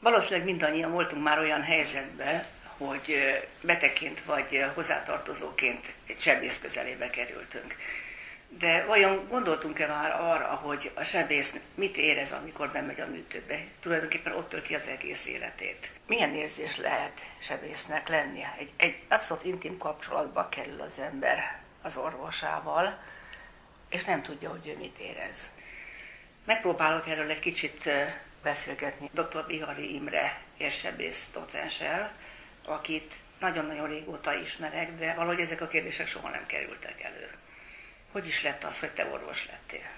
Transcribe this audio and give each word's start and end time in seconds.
Valószínűleg 0.00 0.44
mindannyian 0.44 0.90
voltunk 0.90 1.22
már 1.22 1.38
olyan 1.38 1.62
helyzetben, 1.62 2.44
hogy 2.76 3.14
betegként 3.60 4.24
vagy 4.24 4.64
hozzátartozóként 4.74 5.92
egy 6.06 6.20
sebész 6.20 6.60
közelébe 6.60 7.10
kerültünk. 7.10 7.76
De 8.58 8.84
vajon 8.84 9.26
gondoltunk-e 9.28 9.86
már 9.86 10.20
arra, 10.20 10.46
hogy 10.46 10.90
a 10.94 11.02
sebész 11.02 11.54
mit 11.74 11.96
érez, 11.96 12.32
amikor 12.32 12.70
bemegy 12.70 13.00
a 13.00 13.06
műtőbe? 13.06 13.58
Tulajdonképpen 13.80 14.32
ott 14.32 14.48
tölti 14.48 14.74
az 14.74 14.88
egész 14.88 15.26
életét. 15.26 15.90
Milyen 16.06 16.34
érzés 16.34 16.76
lehet 16.76 17.20
sebésznek 17.38 18.08
lennie? 18.08 18.54
Egy, 18.58 18.70
egy 18.76 18.96
abszolút 19.08 19.44
intim 19.44 19.78
kapcsolatba 19.78 20.48
kerül 20.48 20.80
az 20.80 20.98
ember 20.98 21.60
az 21.82 21.96
orvosával, 21.96 22.98
és 23.88 24.04
nem 24.04 24.22
tudja, 24.22 24.50
hogy 24.50 24.68
ő 24.68 24.76
mit 24.76 24.98
érez. 24.98 25.50
Megpróbálok 26.44 27.08
erről 27.08 27.30
egy 27.30 27.40
kicsit 27.40 27.88
beszélgetni 28.42 29.10
dr. 29.12 29.46
Bihari 29.46 29.94
Imre 29.94 30.40
érsebész 30.56 31.30
docenssel, 31.34 32.12
akit 32.64 33.14
nagyon-nagyon 33.40 33.88
régóta 33.88 34.34
ismerek, 34.34 34.98
de 34.98 35.14
valahogy 35.14 35.40
ezek 35.40 35.60
a 35.60 35.66
kérdések 35.66 36.08
soha 36.08 36.28
nem 36.28 36.46
kerültek 36.46 37.02
elő. 37.02 37.28
Hogy 38.12 38.26
is 38.26 38.42
lett 38.42 38.64
az, 38.64 38.80
hogy 38.80 38.90
te 38.90 39.10
orvos 39.12 39.46
lettél? 39.46 39.88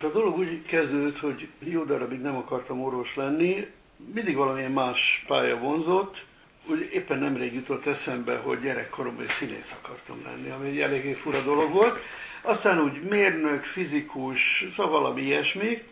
A 0.00 0.06
dolog 0.06 0.38
úgy 0.38 0.66
kezdődött, 0.66 1.18
hogy 1.18 1.48
jó 1.58 1.84
darabig 1.84 2.20
nem 2.20 2.36
akartam 2.36 2.82
orvos 2.82 3.16
lenni, 3.16 3.72
mindig 4.14 4.36
valamilyen 4.36 4.72
más 4.72 5.24
pálya 5.26 5.58
vonzott, 5.58 6.24
úgy 6.66 6.90
éppen 6.92 7.18
nemrég 7.18 7.54
jutott 7.54 7.86
eszembe, 7.86 8.36
hogy 8.36 8.60
gyerekkoromban 8.60 9.26
színész 9.28 9.74
akartam 9.82 10.22
lenni, 10.24 10.50
ami 10.50 10.68
egy 10.68 10.80
eléggé 10.80 11.12
fura 11.12 11.42
dolog 11.42 11.72
volt. 11.72 12.00
Aztán 12.42 12.80
úgy 12.80 13.02
mérnök, 13.02 13.62
fizikus, 13.62 14.64
szóval 14.76 15.00
valami 15.00 15.22
ilyesmi, 15.22 15.82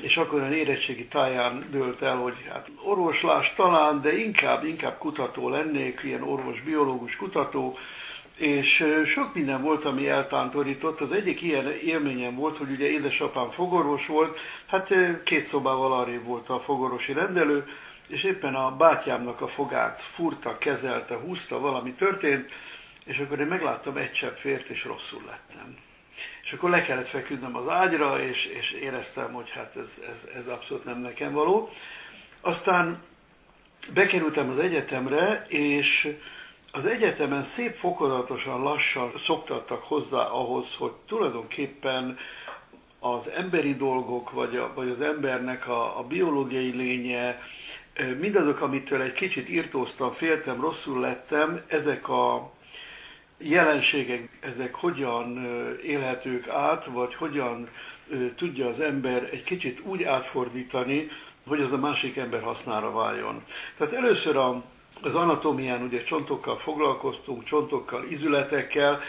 és 0.00 0.16
akkor 0.16 0.40
olyan 0.40 0.52
érettségi 0.52 1.06
táján 1.06 1.66
dőlt 1.70 2.02
el, 2.02 2.16
hogy 2.16 2.34
hát 2.48 2.70
orvoslás 2.82 3.52
talán, 3.54 4.00
de 4.00 4.18
inkább, 4.18 4.64
inkább 4.64 4.98
kutató 4.98 5.48
lennék, 5.48 6.00
ilyen 6.04 6.22
orvos-biológus 6.22 7.16
kutató, 7.16 7.78
és 8.36 8.86
sok 9.06 9.34
minden 9.34 9.62
volt, 9.62 9.84
ami 9.84 10.08
eltántorított. 10.08 11.00
Az 11.00 11.12
egyik 11.12 11.42
ilyen 11.42 11.72
élményem 11.72 12.34
volt, 12.34 12.58
hogy 12.58 12.70
ugye 12.70 12.90
édesapám 12.90 13.50
fogorvos 13.50 14.06
volt, 14.06 14.38
hát 14.66 14.94
két 15.24 15.46
szobával 15.46 15.92
arrébb 15.92 16.24
volt 16.24 16.48
a 16.48 16.60
fogorvosi 16.60 17.12
rendelő, 17.12 17.68
és 18.08 18.22
éppen 18.22 18.54
a 18.54 18.76
bátyámnak 18.76 19.40
a 19.40 19.48
fogát 19.48 20.02
furta, 20.02 20.58
kezelte, 20.58 21.14
húzta, 21.14 21.60
valami 21.60 21.92
történt, 21.92 22.50
és 23.04 23.18
akkor 23.18 23.40
én 23.40 23.46
megláttam 23.46 23.96
egy 23.96 24.12
csepp 24.12 24.36
fért, 24.36 24.68
és 24.68 24.84
rosszul 24.84 25.22
lettem. 25.26 25.76
És 26.42 26.52
akkor 26.52 26.70
le 26.70 26.82
kellett 26.82 27.08
feküdnöm 27.08 27.56
az 27.56 27.68
ágyra, 27.68 28.22
és, 28.22 28.44
és 28.44 28.72
éreztem, 28.72 29.32
hogy 29.32 29.50
hát 29.50 29.76
ez, 29.76 29.88
ez, 30.10 30.28
ez 30.34 30.46
abszolút 30.46 30.84
nem 30.84 31.00
nekem 31.00 31.32
való. 31.32 31.70
Aztán 32.40 33.02
bekerültem 33.92 34.50
az 34.50 34.58
egyetemre, 34.58 35.44
és 35.48 36.16
az 36.72 36.86
egyetemen 36.86 37.42
szép 37.42 37.74
fokozatosan 37.74 38.62
lassan 38.62 39.12
szoktattak 39.24 39.82
hozzá 39.82 40.22
ahhoz, 40.22 40.74
hogy 40.74 40.92
tulajdonképpen 41.06 42.18
az 42.98 43.28
emberi 43.30 43.74
dolgok, 43.74 44.30
vagy, 44.30 44.56
a, 44.56 44.72
vagy 44.74 44.88
az 44.88 45.00
embernek 45.00 45.68
a, 45.68 45.98
a 45.98 46.02
biológiai 46.02 46.70
lénye, 46.70 47.38
mindazok, 48.20 48.60
amitől 48.60 49.02
egy 49.02 49.12
kicsit 49.12 49.48
írtóztam, 49.48 50.10
féltem, 50.10 50.60
rosszul 50.60 51.00
lettem, 51.00 51.62
ezek 51.66 52.08
a 52.08 52.52
jelenségek, 53.42 54.28
ezek 54.40 54.74
hogyan 54.74 55.46
élhetők 55.84 56.48
át, 56.48 56.84
vagy 56.84 57.14
hogyan 57.14 57.68
tudja 58.36 58.66
az 58.66 58.80
ember 58.80 59.28
egy 59.32 59.42
kicsit 59.42 59.80
úgy 59.84 60.02
átfordítani, 60.02 61.08
hogy 61.46 61.60
az 61.60 61.72
a 61.72 61.78
másik 61.78 62.16
ember 62.16 62.42
hasznára 62.42 62.92
váljon. 62.92 63.44
Tehát 63.76 63.92
először 63.92 64.36
a, 64.36 64.62
az 65.02 65.14
anatómián 65.14 65.82
ugye 65.82 66.02
csontokkal 66.02 66.58
foglalkoztunk, 66.58 67.44
csontokkal, 67.44 68.04
izületekkel, 68.08 69.00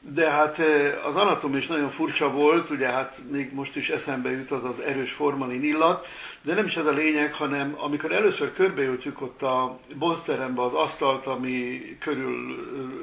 de 0.00 0.30
hát 0.30 0.58
az 1.04 1.16
anatom 1.16 1.56
is 1.56 1.66
nagyon 1.66 1.90
furcsa 1.90 2.30
volt, 2.30 2.70
ugye 2.70 2.88
hát 2.88 3.20
még 3.30 3.52
most 3.52 3.76
is 3.76 3.88
eszembe 3.88 4.30
jut 4.30 4.50
az 4.50 4.64
az 4.64 4.80
erős 4.86 5.12
formalin 5.12 5.64
illat, 5.64 6.06
de 6.42 6.54
nem 6.54 6.66
is 6.66 6.76
ez 6.76 6.86
a 6.86 6.90
lényeg, 6.90 7.34
hanem 7.34 7.74
amikor 7.78 8.12
először 8.12 8.52
körbeültük 8.52 9.20
ott 9.20 9.42
a 9.42 9.78
bonzterembe 9.94 10.62
az 10.62 10.72
asztalt, 10.72 11.26
ami 11.26 11.80
körül 12.00 12.56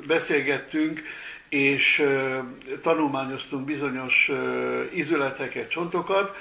beszélgettünk, 0.08 1.03
és 1.50 2.06
tanulmányoztunk 2.81 3.66
bizonyos 3.66 4.31
izületeket, 4.94 5.70
csontokat, 5.70 6.36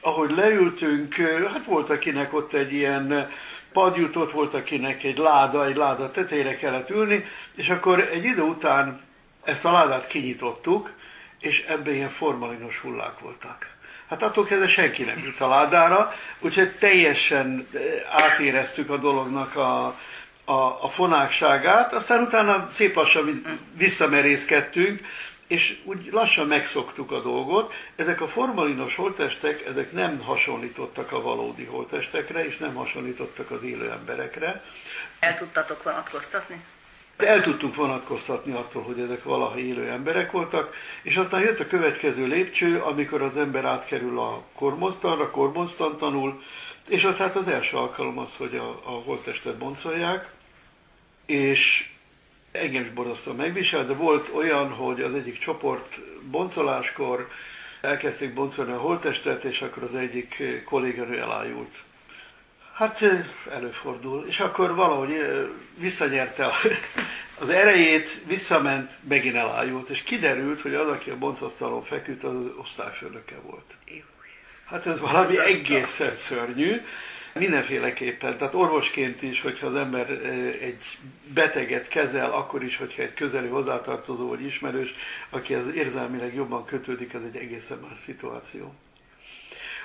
ahogy 0.00 0.30
leültünk, 0.30 1.14
hát 1.52 1.64
volt 1.64 1.90
akinek 1.90 2.34
ott 2.34 2.52
egy 2.52 2.72
ilyen 2.72 3.28
padjutott, 3.72 4.30
volt 4.30 4.54
akinek 4.54 5.04
egy 5.04 5.18
láda, 5.18 5.66
egy 5.66 5.76
láda 5.76 6.10
tetejére 6.10 6.56
kellett 6.56 6.90
ülni, 6.90 7.24
és 7.56 7.68
akkor 7.68 8.00
egy 8.00 8.24
idő 8.24 8.42
után 8.42 9.05
ezt 9.46 9.64
a 9.64 9.72
ládát 9.72 10.06
kinyitottuk, 10.06 10.92
és 11.40 11.64
ebben 11.68 11.94
ilyen 11.94 12.10
formalinos 12.10 12.78
hullák 12.78 13.18
voltak. 13.18 13.74
Hát 14.08 14.22
attól 14.22 14.44
kezdve 14.44 14.68
senki 14.68 15.02
nem 15.02 15.18
jut 15.18 15.40
a 15.40 15.48
ládára, 15.48 16.14
úgyhogy 16.38 16.70
teljesen 16.70 17.68
eh, 17.72 17.80
átéreztük 18.10 18.90
a 18.90 18.96
dolognak 18.96 19.56
a, 19.56 19.86
a, 20.44 20.82
a 20.82 20.88
fonákságát, 20.88 21.92
aztán 21.92 22.22
utána 22.22 22.68
szép 22.70 22.94
lassan 22.94 23.58
visszamerészkedtünk, 23.76 25.00
és 25.46 25.78
úgy 25.84 26.08
lassan 26.12 26.46
megszoktuk 26.46 27.12
a 27.12 27.20
dolgot. 27.20 27.72
Ezek 27.96 28.20
a 28.20 28.28
formalinos 28.28 28.94
holtestek, 28.94 29.66
ezek 29.66 29.92
nem 29.92 30.18
hasonlítottak 30.18 31.12
a 31.12 31.22
valódi 31.22 31.64
holtestekre, 31.64 32.46
és 32.46 32.56
nem 32.56 32.74
hasonlítottak 32.74 33.50
az 33.50 33.62
élő 33.62 33.90
emberekre. 33.90 34.64
El 35.18 35.38
tudtatok 35.38 35.82
vonatkoztatni? 35.82 36.64
El 37.16 37.40
tudtunk 37.42 37.74
vonatkoztatni 37.74 38.52
attól, 38.52 38.82
hogy 38.82 39.00
ezek 39.00 39.24
valaha 39.24 39.58
élő 39.58 39.88
emberek 39.88 40.30
voltak, 40.30 40.74
és 41.02 41.16
aztán 41.16 41.40
jött 41.40 41.60
a 41.60 41.66
következő 41.66 42.26
lépcső, 42.26 42.80
amikor 42.80 43.22
az 43.22 43.36
ember 43.36 43.64
átkerül 43.64 44.18
a 44.18 44.42
kormoztanra, 44.54 45.30
kormoztan 45.30 45.96
tanul, 45.96 46.42
és 46.88 47.04
az 47.04 47.16
hát 47.16 47.36
az 47.36 47.48
első 47.48 47.76
alkalom 47.76 48.18
az, 48.18 48.28
hogy 48.36 48.56
a, 48.56 48.68
a 48.84 48.90
holttestet 48.90 49.56
boncolják, 49.56 50.30
és 51.26 51.88
engem 52.52 52.82
is 52.82 52.90
borzasztóan 52.90 53.36
megvisel, 53.36 53.86
de 53.86 53.92
volt 53.92 54.28
olyan, 54.34 54.70
hogy 54.70 55.00
az 55.00 55.14
egyik 55.14 55.38
csoport 55.38 56.00
boncoláskor 56.30 57.28
elkezdték 57.80 58.34
boncolni 58.34 58.72
a 58.72 58.78
holttestet, 58.78 59.44
és 59.44 59.62
akkor 59.62 59.82
az 59.82 59.94
egyik 59.94 60.42
kolléganő 60.64 61.20
elájult. 61.20 61.82
Hát 62.76 63.00
előfordul, 63.50 64.24
és 64.28 64.40
akkor 64.40 64.74
valahogy 64.74 65.12
visszanyerte 65.78 66.50
az 67.40 67.48
erejét, 67.48 68.08
visszament, 68.26 68.92
megint 69.08 69.34
elájult, 69.34 69.88
és 69.88 70.02
kiderült, 70.02 70.60
hogy 70.60 70.74
az, 70.74 70.88
aki 70.88 71.10
a 71.10 71.18
boncasztalon 71.18 71.84
feküdt, 71.84 72.24
az, 72.24 72.34
az 72.34 72.50
osztályfőnöke 72.56 73.34
volt. 73.42 73.76
Hát 74.64 74.86
ez 74.86 75.00
valami 75.00 75.38
egészen 75.38 76.14
szörnyű, 76.14 76.80
mindenféleképpen, 77.32 78.38
tehát 78.38 78.54
orvosként 78.54 79.22
is, 79.22 79.40
hogyha 79.40 79.66
az 79.66 79.74
ember 79.74 80.10
egy 80.60 80.98
beteget 81.34 81.88
kezel, 81.88 82.32
akkor 82.32 82.64
is, 82.64 82.76
hogyha 82.76 83.02
egy 83.02 83.14
közeli 83.14 83.48
hozzátartozó 83.48 84.28
vagy 84.28 84.42
ismerős, 84.42 84.94
aki 85.30 85.54
az 85.54 85.74
érzelmileg 85.74 86.34
jobban 86.34 86.64
kötődik, 86.64 87.12
ez 87.12 87.22
egy 87.32 87.36
egészen 87.36 87.78
más 87.78 87.98
szituáció. 88.04 88.74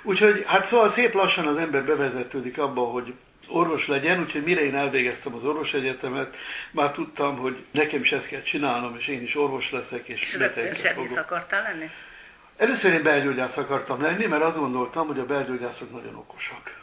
Úgyhogy 0.02 0.44
hát 0.48 0.66
szóval 0.66 0.92
szép 0.92 1.14
lassan 1.14 1.48
az 1.48 1.58
ember 1.58 1.84
bevezetődik 1.84 2.58
abba, 2.58 2.82
hogy 2.82 3.14
orvos 3.48 3.88
legyen, 3.88 4.20
úgyhogy 4.20 4.44
mire 4.44 4.62
én 4.62 4.76
elvégeztem 4.76 5.36
az 5.36 5.44
orvosegyetemet, 5.44 6.36
már 6.72 6.92
tudtam, 6.92 7.38
hogy 7.38 7.66
nekem 7.72 8.02
is 8.02 8.12
ezt 8.12 8.28
kell 8.28 8.42
csinálnom, 8.42 8.96
és 8.98 9.08
én 9.08 9.22
is 9.22 9.36
orvos 9.36 9.72
leszek, 9.72 10.08
és, 10.08 10.36
betegeket 10.40 10.94
fogok. 10.94 11.18
akartál 11.18 11.62
lenni? 11.62 11.90
Először 12.58 12.94
én 12.94 13.04
belgyógyász 13.04 13.58
akartam 13.58 14.02
lenni, 14.02 14.26
mert 14.26 14.44
azt 14.44 14.58
gondoltam, 14.58 15.08
hogy 15.08 15.20
a 15.20 15.26
belgyógyászok 15.26 15.92
nagyon 15.92 16.16
okosak. 16.16 16.80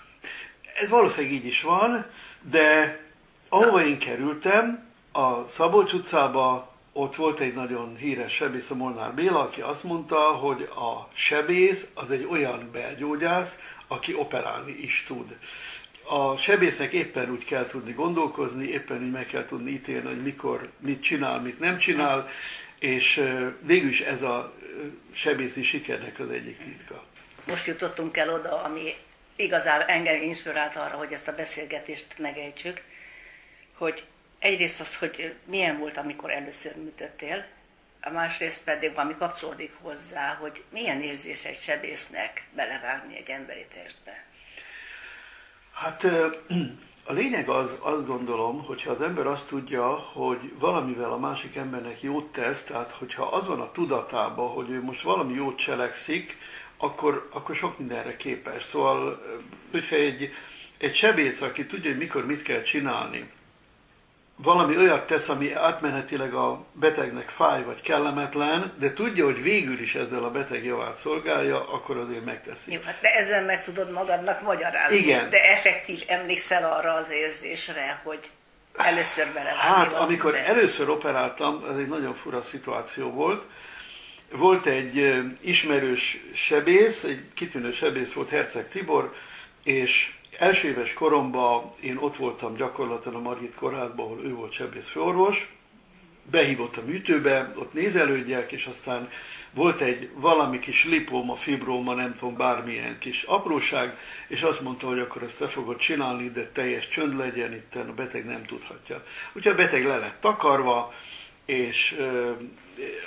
Ez 0.75 0.89
valószínűleg 0.89 1.33
így 1.33 1.47
is 1.47 1.63
van, 1.63 2.07
de 2.41 3.01
ahova 3.49 3.85
én 3.85 3.99
kerültem, 3.99 4.87
a 5.13 5.49
Szabolcs 5.49 5.93
utcába 5.93 6.77
ott 6.93 7.17
volt 7.17 7.41
egy 7.41 7.55
nagyon 7.55 7.97
híres 7.97 8.33
sebész, 8.33 8.71
a 8.71 8.75
Molnár 8.75 9.15
Béla, 9.15 9.41
aki 9.41 9.61
azt 9.61 9.83
mondta, 9.83 10.19
hogy 10.19 10.63
a 10.63 11.09
sebész 11.15 11.87
az 11.95 12.11
egy 12.11 12.27
olyan 12.31 12.69
belgyógyász, 12.73 13.59
aki 13.87 14.15
operálni 14.15 14.73
is 14.73 15.05
tud. 15.07 15.37
A 16.03 16.37
sebésznek 16.37 16.93
éppen 16.93 17.31
úgy 17.31 17.45
kell 17.45 17.67
tudni 17.67 17.93
gondolkozni, 17.93 18.69
éppen 18.69 19.03
úgy 19.03 19.11
meg 19.11 19.27
kell 19.27 19.45
tudni 19.45 19.71
ítélni, 19.71 20.07
hogy 20.07 20.23
mikor 20.23 20.71
mit 20.79 21.03
csinál, 21.03 21.41
mit 21.41 21.59
nem 21.59 21.79
csinál, 21.79 22.29
és 22.79 23.25
végül 23.61 23.89
is 23.89 24.01
ez 24.01 24.23
a 24.23 24.55
sebészi 25.13 25.63
sikernek 25.63 26.19
az 26.19 26.31
egyik 26.31 26.59
titka. 26.59 27.05
Most 27.47 27.67
jutottunk 27.67 28.17
el 28.17 28.33
oda, 28.33 28.63
ami 28.63 28.95
igazán 29.37 29.81
engem 29.81 30.23
inspirált 30.23 30.77
arra, 30.77 30.97
hogy 30.97 31.13
ezt 31.13 31.29
a 31.29 31.35
beszélgetést 31.35 32.19
megejtsük, 32.19 32.83
hogy 33.77 34.05
egyrészt 34.39 34.81
az, 34.81 34.97
hogy 34.99 35.35
milyen 35.45 35.79
volt, 35.79 35.97
amikor 35.97 36.31
először 36.31 36.77
műtöttél, 36.77 37.45
a 38.01 38.11
másrészt 38.11 38.65
pedig 38.65 38.95
valami 38.95 39.15
kapcsolódik 39.19 39.73
hozzá, 39.81 40.35
hogy 40.35 40.65
milyen 40.71 41.03
érzés 41.03 41.45
egy 41.45 41.61
sebésznek 41.61 42.47
belevágni 42.55 43.17
egy 43.17 43.29
emberi 43.29 43.67
testbe. 43.75 44.25
Hát 45.73 46.05
a 47.05 47.13
lényeg 47.13 47.49
az, 47.49 47.77
azt 47.81 48.07
gondolom, 48.07 48.65
hogyha 48.65 48.91
az 48.91 49.01
ember 49.01 49.27
azt 49.27 49.47
tudja, 49.47 49.87
hogy 49.95 50.53
valamivel 50.59 51.13
a 51.13 51.19
másik 51.19 51.57
embernek 51.57 52.03
jót 52.03 52.33
tesz, 52.33 52.65
tehát 52.65 52.91
hogyha 52.91 53.25
az 53.25 53.47
van 53.47 53.61
a 53.61 53.73
tudatában, 53.73 54.49
hogy 54.49 54.71
ő 54.71 54.83
most 54.83 55.03
valami 55.03 55.35
jót 55.35 55.59
cselekszik, 55.59 56.37
akkor, 56.77 57.29
akkor 57.33 57.55
sok 57.55 57.79
mindenre 57.79 58.17
képes. 58.17 58.65
Szóval, 58.65 59.23
hogyha 59.71 59.97
egy, 59.97 60.33
egy 60.79 60.95
sebész, 60.95 61.41
aki 61.41 61.67
tudja, 61.67 61.91
hogy 61.91 61.99
mikor 61.99 62.27
mit 62.27 62.43
kell 62.43 62.63
csinálni, 62.63 63.31
valami 64.43 64.77
olyat 64.77 65.07
tesz, 65.07 65.29
ami 65.29 65.53
átmenetileg 65.53 66.35
a 66.35 66.65
betegnek 66.73 67.29
fáj 67.29 67.63
vagy 67.63 67.81
kellemetlen, 67.81 68.73
de 68.79 68.93
tudja, 68.93 69.25
hogy 69.25 69.43
végül 69.43 69.81
is 69.81 69.95
ezzel 69.95 70.25
a 70.25 70.31
beteg 70.31 70.65
javát 70.65 70.97
szolgálja, 70.97 71.73
akkor 71.73 71.97
azért 71.97 72.25
megteszi. 72.25 72.73
Jó, 72.73 72.81
hát 72.85 73.01
de 73.01 73.15
ezzel 73.15 73.45
meg 73.45 73.65
tudod 73.65 73.91
magadnak 73.91 74.43
magyarázni. 74.43 74.97
Igen. 74.97 75.31
De 75.31 75.51
effektív 75.51 76.03
emlékszel 76.07 76.73
arra 76.73 76.93
az 76.93 77.11
érzésre, 77.11 78.01
hogy 78.05 78.31
először 78.77 79.27
belevágni 79.27 79.61
Hát, 79.61 79.93
amikor 79.93 80.33
de... 80.33 80.47
először 80.47 80.89
operáltam, 80.89 81.65
ez 81.71 81.77
egy 81.77 81.89
nagyon 81.89 82.15
fura 82.15 82.43
szituáció 82.43 83.11
volt. 83.11 83.45
Volt 84.31 84.67
egy 84.67 85.23
ismerős 85.41 86.21
sebész, 86.35 87.05
egy 87.05 87.23
kitűnő 87.35 87.73
sebész 87.73 88.13
volt 88.13 88.29
Herceg 88.29 88.69
Tibor, 88.69 89.15
és 89.63 90.13
Első 90.39 90.69
éves 90.69 90.93
koromban 90.93 91.71
én 91.81 91.97
ott 91.97 92.17
voltam 92.17 92.57
gyakorlatilag 92.57 93.17
a 93.17 93.21
Margit 93.21 93.55
kórházban, 93.55 94.07
ahol 94.07 94.25
ő 94.25 94.35
volt 94.35 94.53
sebész 94.53 94.89
főorvos, 94.89 95.49
behívott 96.31 96.77
a 96.77 96.83
műtőbe, 96.85 97.53
ott 97.57 97.73
nézelődjek, 97.73 98.53
és 98.53 98.67
aztán 98.67 99.11
volt 99.51 99.81
egy 99.81 100.11
valami 100.15 100.59
kis 100.59 100.85
lipóma, 100.85 101.35
fibróma, 101.35 101.95
nem 101.95 102.17
tudom, 102.17 102.37
bármilyen 102.37 102.99
kis 102.99 103.23
apróság, 103.23 103.99
és 104.29 104.43
azt 104.43 104.61
mondta, 104.61 104.87
hogy 104.87 104.99
akkor 104.99 105.23
ezt 105.23 105.39
te 105.39 105.47
fogod 105.47 105.77
csinálni, 105.77 106.31
de 106.31 106.51
teljes 106.53 106.89
csönd 106.89 107.17
legyen, 107.17 107.53
itt 107.53 107.75
a 107.75 107.95
beteg 107.97 108.25
nem 108.25 108.45
tudhatja. 108.45 109.05
Úgyhogy 109.33 109.53
a 109.53 109.57
beteg 109.57 109.85
le 109.85 109.97
lett 109.97 110.21
takarva, 110.21 110.95
és 111.45 111.97
ö, 111.99 112.31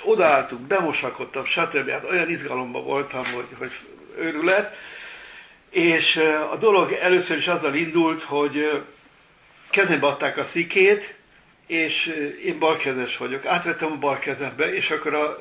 odaálltunk, 0.04 0.60
bemosakodtam, 0.60 1.44
stb. 1.44 1.88
Hát 1.88 2.10
olyan 2.10 2.30
izgalomban 2.30 2.84
voltam, 2.84 3.24
hogy, 3.34 3.48
hogy 3.58 3.72
őrület, 4.18 4.76
és 5.72 6.16
a 6.50 6.56
dolog 6.56 6.92
először 6.92 7.36
is 7.36 7.46
azzal 7.46 7.74
indult, 7.74 8.22
hogy 8.22 8.82
kezembe 9.70 10.06
adták 10.06 10.36
a 10.36 10.44
szikét, 10.44 11.14
és 11.66 12.06
én 12.44 12.58
balkezes 12.58 13.16
vagyok. 13.16 13.46
Átvettem 13.46 13.92
a 13.92 13.96
bal 13.96 14.18
és 14.72 14.90
akkor 14.90 15.14
a 15.14 15.40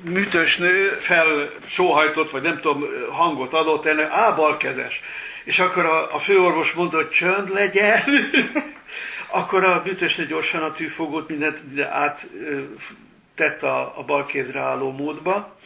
műtős 0.00 0.56
nő 0.56 0.88
felsóhajtott, 0.88 2.30
vagy 2.30 2.42
nem 2.42 2.60
tudom, 2.60 2.84
hangot 3.10 3.52
adott 3.52 3.86
ennek, 3.86 4.10
á, 4.10 4.30
balkezes. 4.30 5.00
És 5.44 5.58
akkor 5.58 5.84
a, 5.84 6.14
a 6.14 6.18
főorvos 6.18 6.72
mondta, 6.72 6.96
hogy 6.96 7.10
csönd 7.10 7.52
legyen. 7.52 8.02
akkor 9.32 9.64
a 9.64 9.82
műtősnő 9.84 10.26
gyorsan 10.26 10.62
a 10.62 10.72
tűfogót 10.72 11.28
mindent, 11.28 11.66
mindent 11.66 11.90
áttett 11.90 13.62
a, 13.62 13.98
a 13.98 14.04
bal 14.04 14.26
álló 14.54 14.92
módba, 14.92 15.58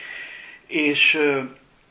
és 0.67 1.21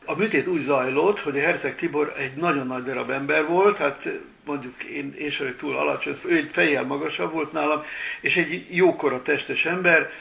a 0.05 0.15
műtét 0.15 0.47
úgy 0.47 0.61
zajlott, 0.61 1.19
hogy 1.19 1.37
a 1.37 1.41
Herceg 1.41 1.75
Tibor 1.75 2.13
egy 2.17 2.33
nagyon 2.33 2.67
nagy 2.67 2.83
darab 2.83 3.09
ember 3.09 3.45
volt, 3.45 3.77
hát 3.77 4.09
mondjuk 4.45 4.83
én, 4.83 5.15
én 5.19 5.29
sem 5.29 5.55
túl 5.57 5.77
alacsony, 5.77 6.15
ő 6.25 6.35
egy 6.35 6.49
fejjel 6.51 6.83
magasabb 6.83 7.31
volt 7.31 7.51
nálam, 7.51 7.83
és 8.21 8.35
egy 8.35 8.65
jókora 8.69 9.21
testes 9.21 9.65
ember. 9.65 10.11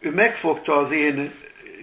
Ő 0.00 0.10
megfogta 0.10 0.76
az 0.76 0.92
én 0.92 1.32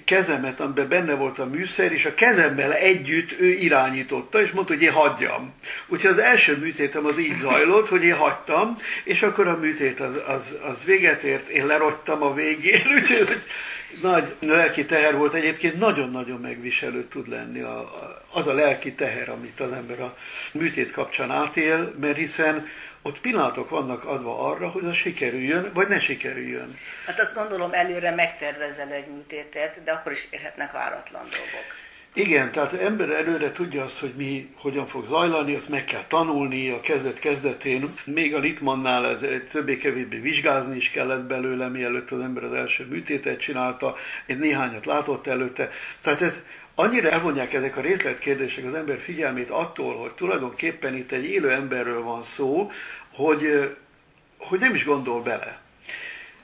kezemet, 0.06 0.60
amiben 0.60 0.88
benne 0.88 1.14
volt 1.14 1.40
a 1.40 1.46
műszer, 1.46 1.92
és 1.92 2.06
a 2.06 2.14
kezemmel 2.14 2.74
együtt 2.74 3.40
ő 3.40 3.48
irányította, 3.48 4.42
és 4.42 4.52
mondta, 4.52 4.74
hogy 4.74 4.82
én 4.82 4.92
hagyjam. 4.92 5.54
Úgyhogy 5.88 6.12
az 6.12 6.18
első 6.18 6.58
műtétem 6.58 7.06
az 7.06 7.20
így 7.20 7.38
zajlott, 7.38 7.90
hogy 7.90 8.04
én 8.04 8.16
hagytam, 8.16 8.78
és 9.04 9.22
akkor 9.22 9.48
a 9.48 9.58
műtét 9.58 10.00
az, 10.00 10.16
az, 10.28 10.58
az 10.62 10.84
véget 10.84 11.22
ért, 11.22 11.48
én 11.48 11.66
lerogytam 11.66 12.24
a 12.24 12.34
végén, 12.34 12.82
úgyhogy 12.96 13.28
hogy 13.28 13.42
nagy 14.02 14.36
lelki 14.40 14.86
teher 14.86 15.16
volt, 15.18 15.34
egyébként 15.34 15.80
nagyon-nagyon 15.80 16.42
megviselő 16.42 17.08
tud 17.08 17.28
lenni 17.28 17.60
a, 17.60 17.80
a, 17.80 18.26
az 18.32 18.48
a 18.48 18.54
lelki 18.54 18.94
teher, 18.94 19.30
amit 19.30 19.60
az 19.60 19.72
ember 19.72 20.00
a 20.00 20.18
műtét 20.52 20.92
kapcsán 20.92 21.32
átél, 21.32 21.94
mert 22.00 22.18
hiszen 22.18 22.68
ott 23.02 23.20
pillanatok 23.20 23.70
vannak 23.70 24.04
adva 24.04 24.50
arra, 24.50 24.70
hogy 24.70 24.86
az 24.86 24.94
sikerüljön, 24.94 25.72
vagy 25.74 25.88
ne 25.88 26.00
sikerüljön. 26.00 26.78
Hát 27.06 27.20
azt 27.20 27.36
gondolom 27.36 27.74
előre 27.74 28.12
megtervezel 28.12 28.92
egy 28.92 29.08
műtétet, 29.08 29.84
de 29.84 29.92
akkor 29.92 30.12
is 30.12 30.28
érhetnek 30.30 30.72
váratlan 30.72 31.22
dolgok. 31.22 31.85
Igen, 32.18 32.52
tehát 32.52 32.74
az 32.74 32.80
ember 32.80 33.10
előre 33.10 33.52
tudja 33.52 33.84
azt, 33.84 34.00
hogy 34.00 34.14
mi 34.18 34.50
hogyan 34.58 34.88
fog 34.88 35.06
zajlani, 35.08 35.56
azt 35.56 35.70
meg 35.70 35.86
kell 35.86 36.04
tanulni 36.08 36.70
a 36.70 36.80
kezdet 36.80 37.20
kezdetén. 37.20 37.94
Még 38.06 38.36
a 38.36 38.40
Litmannál 38.40 39.06
ez 39.06 39.20
többé-kevésbé 39.52 40.18
vizsgázni 40.18 40.76
is 40.76 40.90
kellett 40.90 41.24
belőle, 41.24 41.68
mielőtt 41.68 42.12
az 42.12 42.22
ember 42.22 42.44
az 42.44 42.54
első 42.54 42.86
műtétet 42.86 43.40
csinálta, 43.40 43.96
egy 44.26 44.40
néhányat 44.40 44.86
látott 44.86 45.28
előtte. 45.28 45.70
Tehát 46.02 46.22
ez 46.22 46.42
annyira 46.76 47.10
elvonják 47.10 47.54
ezek 47.54 47.78
a 47.78 47.82
részletkérdések 47.82 48.66
az 48.66 48.74
ember 48.74 49.00
figyelmét 49.00 49.50
attól, 49.50 49.96
hogy 49.96 50.12
tulajdonképpen 50.12 50.96
itt 50.96 51.12
egy 51.12 51.26
élő 51.26 51.52
emberről 51.52 52.02
van 52.02 52.24
szó, 52.24 52.72
hogy, 53.14 53.76
hogy 54.38 54.60
nem 54.60 54.76
is 54.76 54.86
gondol 54.86 55.22
bele. 55.22 55.60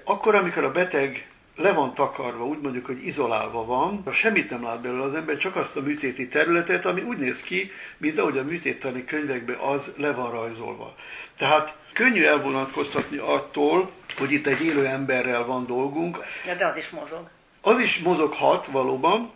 Akkor, 0.03 0.35
amikor 0.35 0.63
a 0.63 0.71
beteg 0.71 1.30
le 1.55 1.73
van 1.73 1.93
takarva, 1.93 2.45
úgy 2.45 2.61
mondjuk, 2.61 2.85
hogy 2.85 3.05
izolálva 3.05 3.65
van, 3.65 4.03
semmit 4.11 4.49
nem 4.49 4.63
lát 4.63 4.81
belőle 4.81 5.03
az 5.03 5.13
ember, 5.13 5.37
csak 5.37 5.55
azt 5.55 5.75
a 5.75 5.81
műtéti 5.81 6.27
területet, 6.27 6.85
ami 6.85 7.01
úgy 7.01 7.17
néz 7.17 7.41
ki, 7.41 7.71
mint 7.97 8.19
ahogy 8.19 8.37
a 8.37 8.43
műtéttani 8.43 9.05
könyvekben 9.05 9.55
az 9.55 9.91
le 9.97 10.11
van 10.11 10.31
rajzolva. 10.31 10.95
Tehát 11.37 11.75
könnyű 11.93 12.23
elvonatkoztatni 12.23 13.17
attól, 13.17 13.91
hogy 14.17 14.31
itt 14.31 14.47
egy 14.47 14.61
élő 14.65 14.85
emberrel 14.85 15.45
van 15.45 15.65
dolgunk. 15.65 16.23
Ja, 16.45 16.55
de 16.55 16.65
az 16.65 16.77
is 16.77 16.89
mozog. 16.89 17.29
Az 17.61 17.79
is 17.79 17.99
mozoghat 17.99 18.65
valóban, 18.65 19.31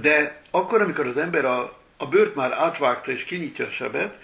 de 0.00 0.40
akkor, 0.50 0.80
amikor 0.80 1.06
az 1.06 1.16
ember 1.16 1.44
a, 1.44 1.76
a 1.96 2.06
bőrt 2.06 2.34
már 2.34 2.52
átvágta 2.52 3.10
és 3.10 3.24
kinyitja 3.24 3.66
a 3.66 3.70
sebet, 3.70 4.18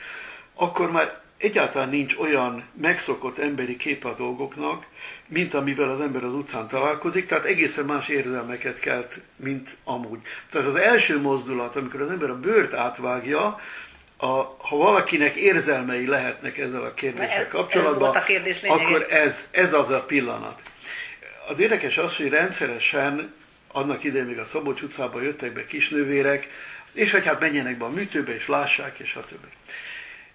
akkor 0.55 0.91
már 0.91 1.21
egyáltalán 1.39 1.89
nincs 1.89 2.17
olyan 2.17 2.65
megszokott 2.81 3.39
emberi 3.39 3.77
kép 3.77 4.05
a 4.05 4.15
dolgoknak, 4.15 4.87
mint 5.27 5.55
amivel 5.55 5.89
az 5.89 6.01
ember 6.01 6.25
az 6.25 6.33
utcán 6.33 6.69
találkozik, 6.69 7.27
tehát 7.27 7.45
egészen 7.45 7.85
más 7.85 8.09
érzelmeket 8.09 8.79
kelt, 8.79 9.21
mint 9.37 9.77
amúgy. 9.85 10.19
Tehát 10.51 10.67
az 10.67 10.75
első 10.75 11.21
mozdulat, 11.21 11.77
amikor 11.77 12.01
az 12.01 12.11
ember 12.11 12.31
a 12.31 12.39
bőrt 12.39 12.75
átvágja, 12.75 13.61
a, 14.17 14.27
ha 14.59 14.77
valakinek 14.77 15.35
érzelmei 15.35 16.07
lehetnek 16.07 16.59
ezzel 16.59 16.83
a 16.83 16.95
kérdéssel 16.95 17.45
ez, 17.45 17.49
kapcsolatban, 17.49 18.17
ez 18.17 18.25
kérdés 18.25 18.63
akkor 18.63 19.07
ez, 19.11 19.49
ez 19.51 19.73
az 19.73 19.91
a 19.91 20.03
pillanat. 20.03 20.61
Az 21.49 21.59
érdekes 21.59 21.99
az, 21.99 22.17
hogy 22.17 22.29
rendszeresen 22.29 23.35
annak 23.73 24.05
idején 24.05 24.27
még 24.27 24.39
a 24.39 24.45
Szabolcs 24.45 24.83
utcában 24.83 25.23
jöttek 25.23 25.53
be 25.53 25.67
kisnővérek, 25.67 26.49
és 26.93 27.13
hogy 27.13 27.25
hát 27.25 27.41
menjenek 27.41 27.79
be 27.79 27.85
a 27.85 27.91
műtőbe, 27.91 28.35
és 28.35 28.49
lássák, 28.49 28.99
és 28.99 29.15
a 29.15 29.25
többi. 29.29 29.49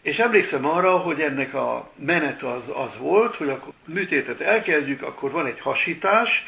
És 0.04 0.20
emlékszem 0.20 0.66
arra, 0.66 0.98
hogy 0.98 1.22
ennek 1.22 1.54
a 1.54 1.92
menet 1.96 2.44
az, 2.44 2.62
az 2.74 2.98
volt, 2.98 3.36
hogy 3.36 3.50
a 3.50 3.74
műtétet 3.86 4.42
elkezdjük, 4.42 5.02
akkor 5.02 5.32
van 5.32 5.46
egy 5.46 5.60
hasítás, 5.60 6.46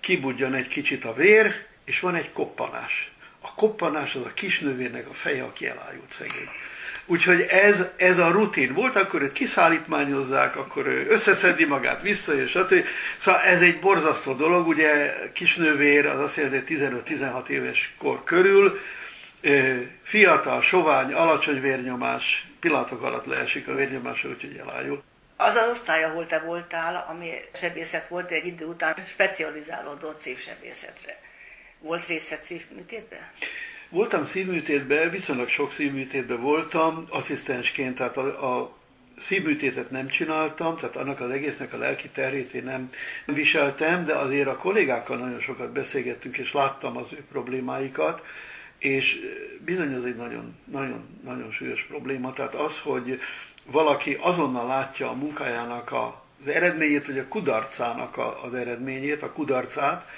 kibudjan 0.00 0.54
egy 0.54 0.66
kicsit 0.66 1.04
a 1.04 1.14
vér, 1.14 1.64
és 1.84 2.00
van 2.00 2.14
egy 2.14 2.32
koppanás. 2.32 3.12
A 3.40 3.54
koppanás 3.54 4.14
az 4.14 4.22
a 4.22 4.32
kisnővérnek 4.34 5.08
a 5.08 5.12
feje, 5.12 5.42
aki 5.42 5.66
elájult 5.66 6.12
szegény. 6.12 6.48
Úgyhogy 7.06 7.40
ez, 7.40 7.84
ez 7.96 8.18
a 8.18 8.30
rutin 8.30 8.74
volt, 8.74 8.96
akkor 8.96 9.22
őt 9.22 9.32
kiszállítmányozzák, 9.32 10.56
akkor 10.56 10.86
ő 10.86 11.06
összeszedi 11.08 11.64
magát, 11.64 12.02
visszajön, 12.02 12.46
stb. 12.46 12.84
Szóval 13.18 13.40
ez 13.40 13.60
egy 13.60 13.80
borzasztó 13.80 14.32
dolog, 14.32 14.66
ugye 14.66 15.14
kisnővér, 15.32 16.06
az 16.06 16.20
azt 16.20 16.36
jelenti 16.36 16.76
15-16 16.78 17.48
éves 17.48 17.94
kor 17.98 18.24
körül, 18.24 18.80
fiatal, 20.02 20.62
sovány, 20.62 21.12
alacsony 21.12 21.60
vérnyomás, 21.60 22.46
pillanatok 22.64 23.02
alatt 23.02 23.26
leesik 23.26 23.68
a 23.68 23.74
vérnyomás, 23.74 24.24
úgyhogy 24.24 24.56
elájul. 24.56 25.02
Az 25.36 25.54
az 25.54 25.68
osztály, 25.70 26.04
ahol 26.04 26.26
te 26.26 26.38
voltál, 26.38 27.06
ami 27.08 27.30
sebészet 27.54 28.08
volt, 28.08 28.30
egy 28.30 28.46
idő 28.46 28.64
után 28.64 28.94
specializálódott 29.06 30.20
szívsebészetre. 30.20 31.20
Volt 31.78 32.06
részed 32.06 32.38
szívműtétben? 32.38 33.28
Voltam 33.88 34.26
szívműtétben, 34.26 35.10
viszonylag 35.10 35.48
sok 35.48 35.72
szívműtétben 35.72 36.40
voltam, 36.40 37.04
asszisztensként, 37.08 37.96
tehát 37.96 38.16
a, 38.16 38.56
a 38.60 38.76
szívműtétet 39.20 39.90
nem 39.90 40.08
csináltam, 40.08 40.76
tehát 40.76 40.96
annak 40.96 41.20
az 41.20 41.30
egésznek 41.30 41.72
a 41.72 41.78
lelki 41.78 42.08
terét 42.08 42.52
én 42.54 42.64
nem 42.64 42.90
viseltem, 43.26 44.04
de 44.04 44.14
azért 44.14 44.48
a 44.48 44.56
kollégákkal 44.56 45.16
nagyon 45.16 45.40
sokat 45.40 45.72
beszélgettünk, 45.72 46.36
és 46.36 46.52
láttam 46.52 46.96
az 46.96 47.06
ő 47.12 47.24
problémáikat, 47.32 48.22
és 48.78 49.20
bizony 49.64 49.94
az 49.94 50.04
egy 50.04 50.16
nagyon, 50.16 50.56
nagyon, 50.64 51.04
nagyon 51.24 51.52
súlyos 51.52 51.82
probléma. 51.82 52.32
Tehát 52.32 52.54
az, 52.54 52.78
hogy 52.82 53.20
valaki 53.64 54.16
azonnal 54.20 54.66
látja 54.66 55.10
a 55.10 55.14
munkájának 55.14 55.92
az 55.92 56.48
eredményét, 56.48 57.06
vagy 57.06 57.18
a 57.18 57.28
kudarcának 57.28 58.18
az 58.44 58.54
eredményét, 58.54 59.22
a 59.22 59.32
kudarcát, 59.32 60.08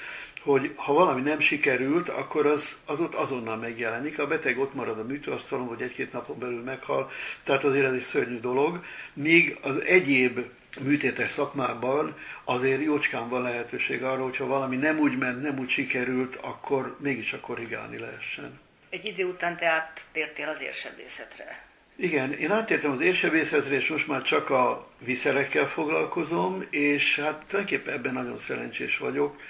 hogy 0.43 0.73
ha 0.75 0.93
valami 0.93 1.21
nem 1.21 1.41
sikerült, 1.41 2.09
akkor 2.09 2.47
az, 2.47 2.77
az 2.85 3.01
ott 3.01 3.15
azonnal 3.15 3.57
megjelenik. 3.57 4.19
A 4.19 4.27
beteg 4.27 4.59
ott 4.59 4.75
marad 4.75 4.99
a 4.99 5.05
műtőasztalon, 5.05 5.69
vagy 5.69 5.83
egy-két 5.83 6.13
napon 6.13 6.39
belül 6.39 6.63
meghal, 6.63 7.11
tehát 7.45 7.65
azért 7.65 7.87
ez 7.87 7.93
egy 7.93 8.07
szörnyű 8.11 8.41
dolog. 8.41 8.85
Míg 9.13 9.59
az 9.63 9.81
egyéb 9.81 10.41
műtétes 10.81 11.31
szakmában 11.31 12.17
azért 12.45 12.83
jócskán 12.83 13.29
van 13.29 13.43
lehetőség 13.43 14.03
arra, 14.03 14.23
hogyha 14.23 14.47
valami 14.47 14.77
nem 14.77 14.99
úgy 14.99 15.19
ment, 15.19 15.43
nem 15.43 15.59
úgy 15.59 15.71
sikerült, 15.71 16.37
akkor 16.37 16.97
mégiscsak 17.01 17.41
korrigálni 17.41 17.99
lehessen. 17.99 18.61
Egy 18.91 19.05
idő 19.05 19.25
után 19.25 19.57
te 19.57 19.67
áttértél 19.67 20.49
az 20.49 20.61
érsebészetre. 20.61 21.65
Igen, 21.97 22.33
én 22.33 22.51
áttértem 22.51 22.91
az 22.91 23.01
érsebészetre, 23.01 23.75
és 23.75 23.89
most 23.89 24.07
már 24.07 24.23
csak 24.23 24.51
a 24.51 24.89
viszerekkel 24.99 25.69
foglalkozom, 25.69 26.63
és 26.71 27.19
hát 27.19 27.45
tulajdonképpen 27.47 27.95
ebben 27.95 28.13
nagyon 28.13 28.39
szerencsés 28.39 28.99
vagyok, 28.99 29.41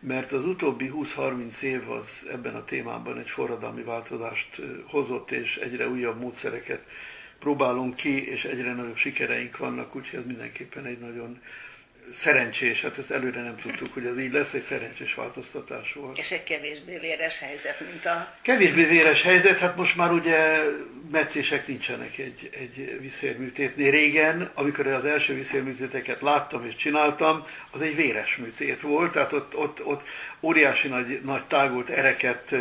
mert 0.00 0.32
az 0.32 0.44
utóbbi 0.44 0.92
20-30 0.94 1.60
év 1.60 1.90
az 1.90 2.26
ebben 2.32 2.54
a 2.54 2.64
témában 2.64 3.18
egy 3.18 3.28
forradalmi 3.28 3.82
változást 3.82 4.62
hozott, 4.86 5.30
és 5.30 5.56
egyre 5.56 5.88
újabb 5.88 6.20
módszereket 6.20 6.80
próbálunk 7.38 7.94
ki, 7.94 8.30
és 8.30 8.44
egyre 8.44 8.72
nagyobb 8.72 8.96
sikereink 8.96 9.56
vannak, 9.56 9.94
úgyhogy 9.94 10.18
ez 10.18 10.26
mindenképpen 10.26 10.84
egy 10.84 10.98
nagyon 10.98 11.40
szerencsés, 12.14 12.82
hát 12.82 12.98
ezt 12.98 13.10
előre 13.10 13.42
nem 13.42 13.56
tudtuk, 13.56 13.94
hogy 13.94 14.06
ez 14.06 14.18
így 14.18 14.32
lesz, 14.32 14.52
egy 14.52 14.62
szerencsés 14.62 15.14
változtatás 15.14 15.92
volt. 15.92 16.18
És 16.18 16.30
egy 16.30 16.44
kevésbé 16.44 16.98
véres 16.98 17.38
helyzet, 17.38 17.80
mint 17.80 18.06
a... 18.06 18.34
Kevésbé 18.42 18.84
véres 18.84 19.22
helyzet, 19.22 19.58
hát 19.58 19.76
most 19.76 19.96
már 19.96 20.12
ugye 20.12 20.60
meccések 21.10 21.66
nincsenek 21.66 22.18
egy, 22.18 22.50
egy 22.52 22.98
viszérműtétnél. 23.00 23.90
Régen, 23.90 24.50
amikor 24.54 24.86
az 24.86 25.04
első 25.04 25.34
viszérműtéteket 25.34 26.20
láttam 26.20 26.66
és 26.66 26.76
csináltam, 26.76 27.46
az 27.70 27.80
egy 27.80 27.96
véres 27.96 28.36
műtét 28.36 28.80
volt, 28.80 29.12
tehát 29.12 29.32
ott, 29.32 29.56
ott, 29.56 29.84
ott 29.84 30.02
óriási 30.40 30.88
nagy, 30.88 31.20
nagy 31.24 31.44
tágult 31.44 31.88
ereket 31.88 32.54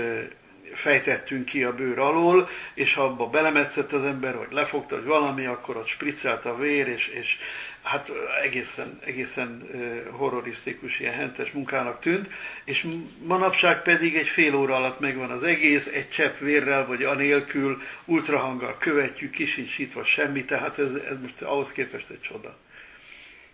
fejtettünk 0.76 1.46
ki 1.46 1.64
a 1.64 1.76
bőr 1.76 2.00
alól, 2.00 2.50
és 2.74 2.94
ha 2.94 3.04
abba 3.04 3.28
belemetszett 3.28 3.92
az 3.92 4.04
ember, 4.04 4.38
vagy 4.38 4.52
lefogta, 4.52 4.96
vagy 4.96 5.06
valami, 5.06 5.46
akkor 5.46 5.78
ott 5.78 5.88
spriccelt 5.88 6.46
a 6.46 6.58
vér, 6.58 6.88
és, 6.88 7.08
és 7.08 7.38
hát 7.84 8.12
egészen, 8.44 9.00
egészen 9.06 9.70
horrorisztikus, 10.12 11.00
ilyen 11.00 11.14
hentes 11.14 11.52
munkának 11.52 12.00
tűnt, 12.00 12.28
és 12.64 12.88
manapság 13.24 13.82
pedig 13.82 14.16
egy 14.16 14.28
fél 14.28 14.56
óra 14.56 14.76
alatt 14.76 15.00
megvan 15.00 15.32
az 15.32 15.44
egész, 15.44 15.88
egy 15.88 16.10
csepp 16.10 16.38
vérrel, 16.38 16.86
vagy 16.86 17.04
anélkül, 17.04 17.82
ultrahanggal 18.06 18.78
követjük, 18.78 19.32
kisinsítva 19.32 20.04
semmi, 20.04 20.46
tehát 20.46 20.80
ez, 20.80 20.92
ez 21.10 21.22
most 21.22 21.42
ahhoz 21.42 21.72
képest 21.72 22.10
egy 22.10 22.22
csoda. 22.22 22.58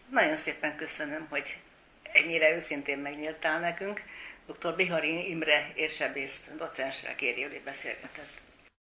Nagyon 0.10 0.36
szépen 0.36 0.76
köszönöm, 0.76 1.26
hogy 1.30 1.56
ennyire 2.14 2.56
őszintén 2.56 2.98
megnyíltál 2.98 3.60
nekünk. 3.60 4.02
Dr. 4.52 4.76
Bihari 4.76 5.30
Imre 5.30 5.72
érsebész 5.76 6.50
docensre 6.58 7.16
kérjél, 7.16 7.50
hogy 7.50 7.62
beszélgetett. 7.64 8.51